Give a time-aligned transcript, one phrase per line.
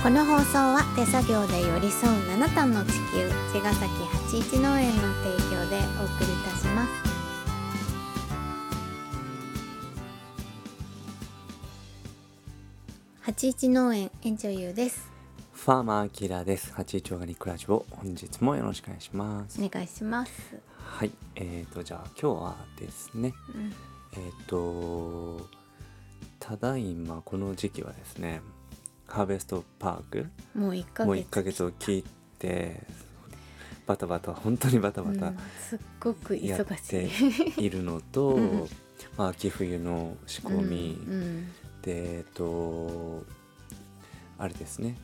[0.00, 6.90] この放送は手作業で寄り添う七段の地球茅ヶ崎八一農園の提供でお送りいたします
[13.22, 15.10] 八一農園園長ゆうです
[15.52, 16.72] ファーマーキラーです。
[16.72, 19.60] 八一オーガニックラジオ、本日もよろしくお願いします。
[19.62, 20.32] お願いします
[20.78, 23.72] はい、えーと、じゃあ今日はですね、うん
[24.12, 25.46] えーと、
[26.38, 28.40] ただいまこの時期はですね、
[29.08, 31.06] ハーベストパーク、もう一ヶ月。
[31.06, 32.82] もう1ヶ月を切って、
[33.86, 38.68] バタバタ、本当にバタバタうんすっごくやっ忙していいるのと、うん。
[39.16, 41.48] まあ、秋冬の仕込み、うん
[41.82, 43.24] でえっと
[44.36, 44.96] あれですね。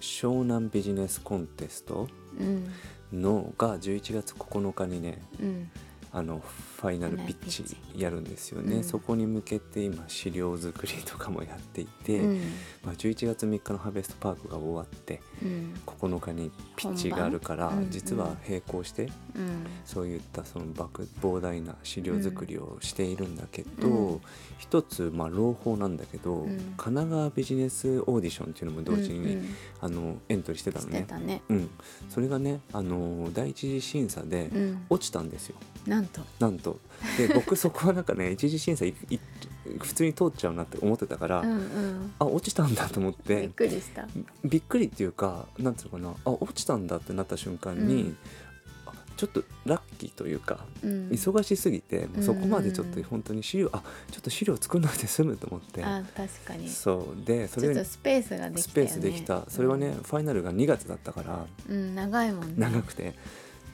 [0.00, 2.08] 湘南ビジネスコンテスト
[2.38, 2.66] うん。
[3.12, 5.70] のが11月9日にねうん
[6.14, 6.42] あの
[6.80, 7.64] ファイナルピッチ
[7.96, 8.84] やるんですよね、うん。
[8.84, 12.40] そこに向けて今資料作りとかもやっていて、うん。
[12.84, 15.74] まあ、11月3日のハーベストパークが終わってうん。
[15.86, 17.90] 9日にピッチがあるから、本番？
[17.90, 19.66] 実は並行してうん。
[19.86, 24.20] そういったその莫膨大な資料作りをしているんだけど、うん。
[24.58, 26.58] 一つまあ朗報なんだけど、うん。
[26.76, 31.06] 神奈川ビジネスオーディションっていうのも同時に、うんあのエントリーしてたしのね。
[31.26, 31.42] ね。
[31.48, 31.70] うん、
[32.08, 34.82] それがねあの第一次審査でうん。
[34.90, 35.56] 落ちたんですよ、
[36.02, 36.20] なんと。
[36.40, 36.80] なんと。
[37.16, 39.18] で 僕そこはなんかね一次審査いい
[39.78, 42.12] 普通に通っちゃうなって思ってたから、うんうん。
[42.18, 44.06] あ落ちたんだと思っびってくりした。
[44.44, 46.14] びっくりっていうかなんつうのかな。
[46.24, 48.16] あ落ちたんだってなった瞬間に、うん。
[48.86, 51.08] あちょっとラッキーというかうん。
[51.10, 55.84] 忙しすぎて、そこまでちょっとうん本当に資料あちょっと資料作んなくて済むと思って。
[55.84, 56.66] あ確かに。
[56.66, 57.24] ちそう。
[57.24, 58.90] でそれょっとスペースができスペたよね。
[58.90, 59.44] ースできた。
[59.48, 62.54] それはね、ファイナルが2月だったからうん長いもんね。
[62.58, 63.14] 長くて。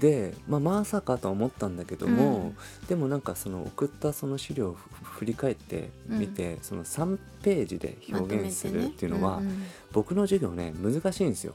[0.00, 2.52] で、まあ、まさかとは思ったんだけども、
[2.88, 11.54] でもなんかその送ったその資料をふ振り返ってみて、その3ページで表現するっていうのは、まとめてね僕の授業ね難しいんですよ。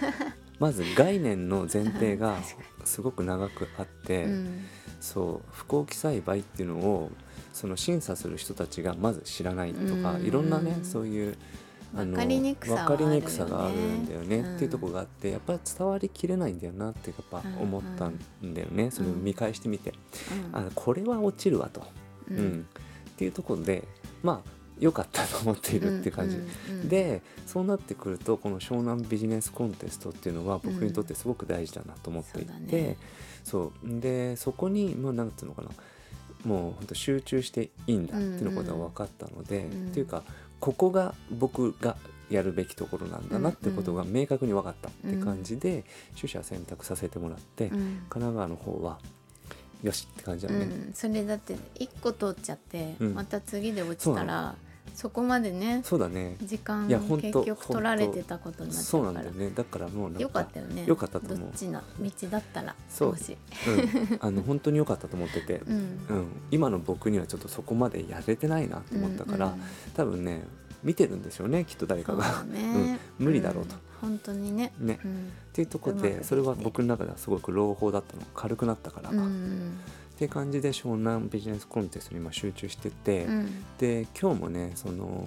[0.58, 2.38] まず概念の前提が
[2.84, 4.32] すごく長くあって、うん。
[4.32, 4.64] うん
[5.04, 7.10] そう不幸期栽培っていうのを
[7.52, 10.24] その審査する人たちがまず知らないとか、うん。
[10.24, 11.36] いろんなねそういう
[11.94, 12.80] わかりにくさね。
[12.80, 14.56] わかりにくさがあるんだよね、うん。
[14.56, 18.18] っていうところがあってやっぱり伝わりきれないんだよなってやっぱ思ったん
[18.54, 19.92] だよね、それを見返してみて、
[20.52, 20.58] うん。
[20.58, 21.82] あこれは落ちるわと、
[22.30, 22.66] ううん。
[23.10, 23.86] っていうところで
[24.22, 24.50] まあ
[24.80, 26.42] 良かったと思っているっていう感じ、うん
[26.80, 32.96] うんでそうなってくるとこの湘南ビジネスコンテストっていうのは僕にとってすごく大事だなと思っていそうだて、ね
[33.44, 34.00] そう。
[34.00, 35.68] でそこにもうなんていうのかな。
[36.44, 39.88] もう本当集中していいんだっていうのことが分かったので、うん。
[39.88, 40.22] っていうか
[40.64, 41.94] ここが僕が
[42.30, 45.84] やるべきところなんだなってことが明確に分かったって感じで、
[46.16, 47.70] 取捨選択させてもらって、うん。
[48.08, 48.98] 神奈川の方は
[49.82, 50.60] よしって感じだね。
[50.60, 53.14] うん、それだって一個通っちゃって、うん。
[53.14, 54.54] また次で落ちたら
[54.94, 56.36] そこまでねそうだね。
[56.42, 59.50] 時間いやほんと結局取られてたことになっそうなんだよね。
[59.50, 60.84] だからもうなんかよかったよね。
[60.86, 61.38] よかったと思う。
[61.38, 63.10] どっちの道だったらそう。
[63.12, 63.36] もし。
[63.66, 65.76] うん、あの本当に良かったと思ってて、 うん。
[65.76, 69.60] うん、今の僕にはちょっとそこまでやれてないなと思ったから、うんうん。
[69.94, 70.44] 多分ね
[70.82, 72.24] 見てるんですよねきっと誰かが。
[72.24, 73.26] そうだね、うん。
[73.26, 73.74] 無理だろうと。
[73.74, 73.78] ん。
[74.00, 74.72] 本当にね。
[74.78, 75.32] ね、っうん。
[75.52, 76.18] ていうところうまくできて。
[76.20, 78.22] でそれは僕の中ではすごく朗報だったの。
[78.34, 79.22] 軽くなったから、うんう
[80.14, 83.64] っんて感じで湘南ビジネスコンテストに今集中してて、うん。
[83.78, 85.26] で今日もねその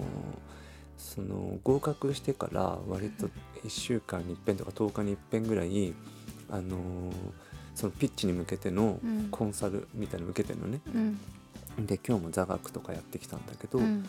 [0.96, 3.28] その合格してから割と
[3.64, 5.94] 1週間に一遍とか10日に一遍ぐらい
[6.50, 7.12] あのー
[7.74, 9.28] そのピッチに向けてのうん。
[9.30, 10.80] コンサルみたいなの受けてるのね。
[11.78, 11.86] うん。
[11.86, 14.02] で今日も座学とかやってきたんだけど、うん。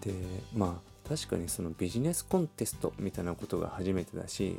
[0.00, 0.12] で
[0.52, 4.58] まあ確かにそのビジネスコンテストみたいなことが初めてだし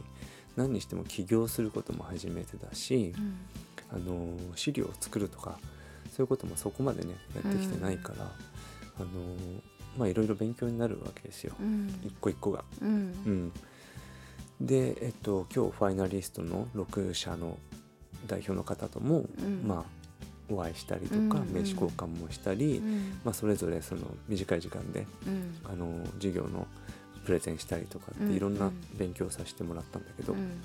[0.55, 3.13] 何にしても起業することも初めてだし、
[3.91, 5.57] あの資料を作るとか
[6.11, 9.07] そういうこともそこまでねやってきてないから、あの
[9.97, 11.87] まあいろいろ勉強になるわけですよ、うん。
[12.03, 12.63] 一個一個が。
[12.81, 13.11] ううん。
[13.47, 13.51] ん、
[14.61, 17.57] で、えっと、今日ファイナリストの6社の
[18.27, 19.63] 代表の方とも、うん。
[19.67, 19.99] まあ
[20.51, 23.19] お会いしたりとか、うんうん名刺交換もしたり、うん。
[23.23, 25.55] まあ、それぞれその短い時間でうん。
[25.65, 26.67] あの授業の
[27.25, 30.61] プレゼンしたりとかっうんていろんな勉強をさせてもらったんだけど、うん。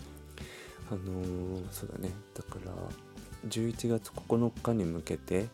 [0.90, 2.10] あのーそうだね。
[2.34, 2.72] だから
[3.48, 5.46] 11月9日に向けて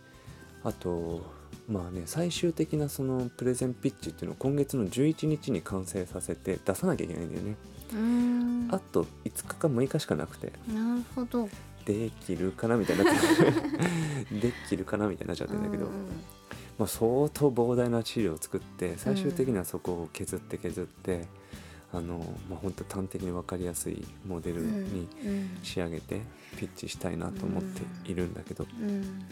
[0.65, 1.23] あと
[1.69, 7.57] まあね最終的なそのプレゼンピッチっていうのを今月の11日に完成させて出さなきゃいけないんだよね、
[7.93, 8.69] うん。
[8.71, 10.53] あと5日か6日しかなくて。
[10.73, 11.49] なるほど。
[11.85, 13.11] できるかなみたいにな。
[13.11, 13.15] っ
[14.29, 15.93] てできるかなみたいになっちゃってるんだけど、うん。
[16.79, 21.27] まあ、相当膨大な資料を作って最終的にはそこを削って削って、
[21.93, 26.21] あのまあ本当端的に分かりやすいモデルにうん仕上げて
[26.57, 29.23] ピッチしたいなと思っているんだけど、うん。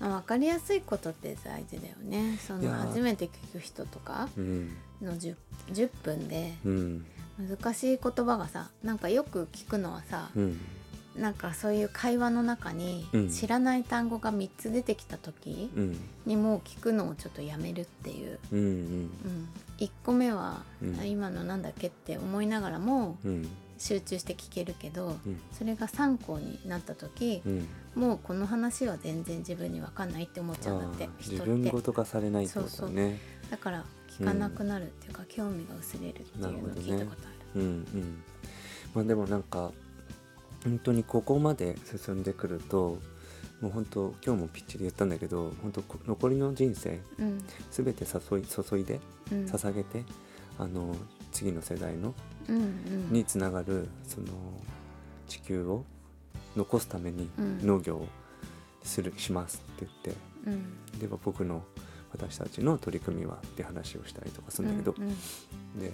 [0.00, 2.38] まあ、分かりやすいことって大事だよね。
[2.44, 4.76] その初めて聞く人とかうん。
[5.00, 5.34] の 10,
[5.72, 7.06] 10分でうん。
[7.38, 10.60] 難しい言葉がさなんかよく聞くのはさ、うん
[11.16, 13.28] なんかそういう会話の中にうん。
[13.30, 15.98] 知らない単語が3つ出てきた時うん。
[16.26, 18.66] にもう聞くのをちょっとやめるっていう、うんうん。
[18.66, 20.62] うん、1個目は、
[21.04, 23.48] 今のなんだっけって思いながらもうん。
[23.76, 25.40] 集中して聞けるけど、うん。
[25.52, 27.68] それが参考になった時、うん。
[27.94, 33.20] もうこの話は全然自分に分かんないって思っちゃうんだって自分ごと化されないってことだね
[33.50, 33.84] だから
[34.18, 37.60] 聞かなくなるっていうか、興味が薄れるっていうのを聞いたことある。
[37.60, 38.22] うんうん。
[38.94, 39.72] まあでもなんか
[40.64, 42.98] 本当にここまで進んでくると
[43.60, 47.44] もう本当今日もピッチで言ったんだけど本当こ残りの人生うん。
[47.70, 49.00] 全て誘い注いで
[49.30, 49.44] うん。
[49.46, 50.04] 捧げて、
[50.58, 50.94] あの
[51.32, 52.14] 次の世代の
[52.48, 53.12] うんうん。
[53.12, 54.26] につながるその
[55.28, 55.84] 地球を
[56.56, 57.66] 残すためにうん。
[57.66, 58.08] 農業を
[58.82, 60.98] するしますって言ってうん。
[60.98, 61.62] で僕の
[62.12, 65.92] 私たちの取り組みはって話をしたりとかするんだけど、うんで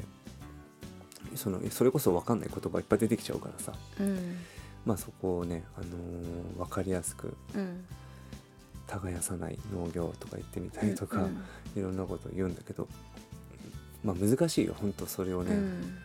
[1.36, 3.72] そのそれこそ分かんない言葉いっぱい出てきちゃうからさ。
[4.00, 4.36] うん
[4.86, 7.84] まあそこをね、あのー分かりやすくうん。
[8.86, 11.42] 耕さない農業とか言ってみたりとか、うん
[11.76, 12.88] いろんなことを言うんだけど、
[14.02, 15.98] まあ難しいよ本当それをね、うん。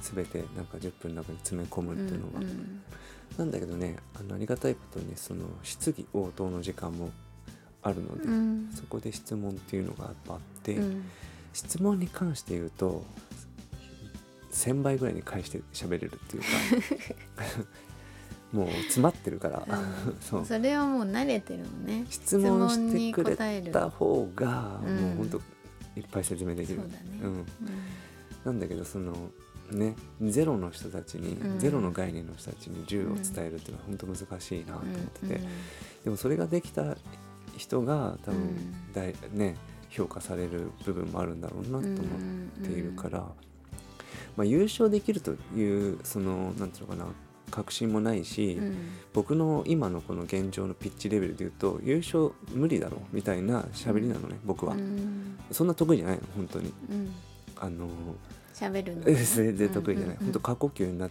[0.00, 2.40] 全てなんか10分の中に詰め込むうんっていうのは。
[2.40, 2.82] うん
[3.38, 7.10] なんだけどねあのありがたいことにその質疑応答の時間も
[7.82, 8.70] あるので、うん。
[8.74, 11.04] そこで質問っていうのがやっぱあって、うん。
[11.54, 13.04] 質問に関して言うと
[14.52, 16.48] 1,000倍ぐらいに返して喋れるっていうか
[18.52, 20.16] もう詰まってるから、うん。
[20.20, 20.46] そう。
[20.46, 22.04] それはもう慣れてるもんね。
[22.10, 25.40] 質問してくれるた方がうんもうほんと
[25.96, 26.80] いっぱい説明できる。
[26.80, 27.04] そうだね。
[27.22, 27.46] うん、
[28.44, 29.14] なんだけどその
[29.70, 31.58] ねゼロの人たちに、うん。
[31.58, 35.42] ゼロの概念の人たちに10を伝えるっていうのは本当難しいなと思ってて、うん。
[36.04, 36.96] でもそれができた
[37.56, 38.74] 人が多分うん。
[38.92, 39.56] 大、ね
[39.92, 41.90] 評価される部分もあるんだろうなと思っ
[42.62, 43.18] ているから、
[44.36, 47.06] まあ、優勝できるというそのなんていうのかな
[47.50, 48.76] 確信もないし、うん。
[49.12, 55.38] 僕の今のこの現状のピッチレベルで言うと優勝無理だろうみたいな喋りなのね、僕は、うん。
[55.50, 56.72] そんな得意じゃないの本当に。
[56.90, 57.12] うん。
[57.56, 57.88] あの
[58.54, 59.02] 喋るの。
[59.06, 61.10] え全然得意じゃない、本当過呼吸にな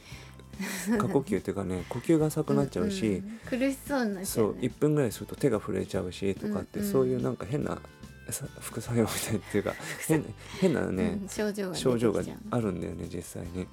[1.00, 6.92] 過呼吸っていうかね呼吸が浅くなっちゃうし、んん苦しそうになっちゃそううね1分ぐらいすると手が震えちゃうしとかって、うんうん。
[6.92, 7.82] そういうなんか変な
[8.30, 9.74] さ副作用みたいっていうか
[10.08, 10.24] 変
[10.60, 13.68] 変なね、うん症状が症状があるんだよね実際に。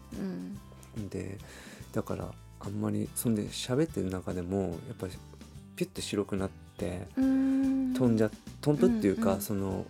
[0.97, 1.09] うん。
[1.09, 1.39] で
[1.93, 5.13] だからあんまりそんで喋ってる中でもやっぱり
[5.77, 7.95] ピュッて白くなってうん。
[7.95, 9.41] 飛んじゃ飛ぶっていうか、うんうん。
[9.41, 9.87] その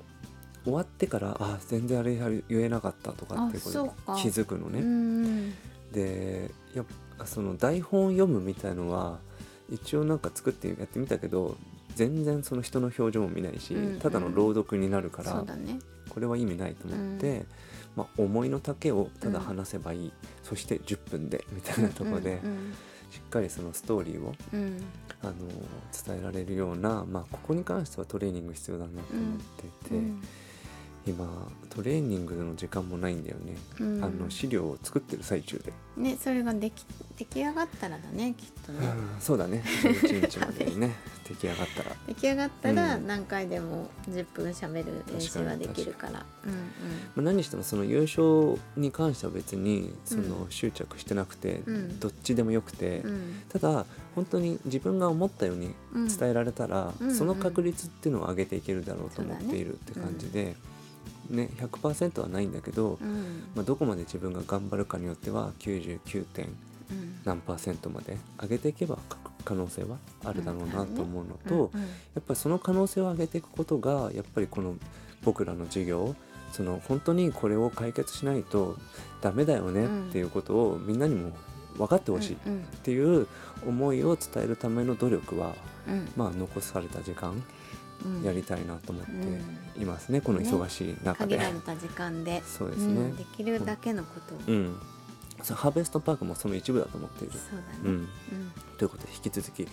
[0.65, 2.17] 終わってからあ全然あれ
[2.49, 4.81] 言えなかったとかってこと気づくのね。
[4.81, 5.55] うん
[5.93, 6.87] でやっ
[7.17, 9.21] ぱその台本を読むみたいのは
[9.71, 11.57] 一応なんか作ってやってみたけど
[11.95, 13.99] 全然その人の表情も見ないし、うんうん。
[13.99, 17.45] ただの朗読になるから、ねこれは意味ないと思って、
[17.97, 20.13] まあ、思いの丈をただ話せばいい、
[20.43, 22.75] そして10分でみたいなところで、うん
[23.11, 24.83] しっかりそのストーリーをうん。
[25.23, 25.33] あの
[26.07, 30.23] 伝えられるような、まあ、ここに関してはトレーニング必要だなと思っていて、うん
[31.07, 31.27] 今
[31.71, 34.05] トレーニングの時間もないんだよね、うん。
[34.05, 35.73] あの資料を作ってる最中で。
[35.97, 36.85] ねそれができ
[37.17, 38.87] 出来上がったらだねきっとね。
[38.87, 39.63] うんそうだね。
[39.65, 40.95] 11日までにね
[41.29, 41.97] 出来上がったら。
[42.07, 43.07] 出来上がったらうん。
[43.07, 46.27] 何回でも10分しゃべる練習ができるから。
[46.45, 46.59] うんま
[47.19, 50.51] あ、何にしてもその優勝に関しては別にそのうん。
[50.51, 52.01] 執着してなくて、うん。
[52.01, 53.11] どっちでもよくて、うん。
[53.11, 56.09] うんただ本当に自分が思ったようにうん。
[56.09, 60.57] 伝えられたら、うんその確率っていうのを上げていけるだろうと思っているって感じで、
[61.31, 63.45] ね100%はないんだけど、うん。
[63.55, 66.47] まあ、どこまで自分が頑張るかによっては99点
[66.91, 67.21] うん。
[67.25, 71.49] 何パーセントまで上げていけばか可能性はあるだろうなと思うのうん。
[71.49, 71.81] と、うん。
[71.81, 71.87] や
[72.21, 74.75] っぱりその可能性を上げていくことがやっぱりこの
[75.23, 76.15] 僕らの授業
[76.53, 78.77] その本当にこれを解決しないと
[79.21, 81.33] ダメだよねっていうことをみんなにも
[81.77, 82.65] 分かってほしいっうん。
[82.83, 83.27] ていう
[83.67, 85.55] 思いを伝えるための努力は、
[85.87, 86.09] うん。
[86.17, 87.33] まあ、残された時間。
[87.33, 87.43] うん
[88.25, 91.37] やりたいなと思ってうんいますね、この忙しい中で。
[91.37, 92.43] 限られた時間で。
[92.45, 93.17] そうですね、うん。
[93.17, 94.39] できるだけのことを。
[94.47, 94.81] うん。
[95.43, 97.33] そうハーベストパークもその一部だと思っている。
[97.33, 97.79] そうだね。
[97.85, 98.09] うん、うん。
[98.77, 99.69] ということで引き続き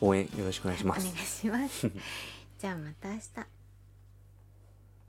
[0.00, 1.06] 応援よろしくお願いします。
[1.06, 1.90] お願いします。
[2.58, 3.59] じゃあまた明日